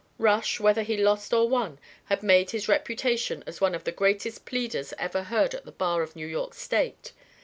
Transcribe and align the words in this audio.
Rush, 0.17 0.59
whether 0.59 0.81
he 0.81 0.97
lost 0.97 1.31
or 1.31 1.47
won, 1.47 1.77
had 2.05 2.23
made 2.23 2.49
his 2.49 2.67
reputation 2.67 3.43
as 3.45 3.61
one 3.61 3.75
of 3.75 3.83
the 3.83 3.91
greatest 3.91 4.45
pleaders 4.45 4.95
ever 4.97 5.21
heard 5.21 5.53
at 5.53 5.63
the 5.63 5.71
bar 5.71 6.01
of 6.01 6.15
New 6.15 6.25
York 6.25 6.55
State. 6.55 7.11